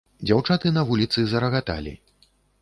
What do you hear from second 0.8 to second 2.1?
вуліцы зарагаталі.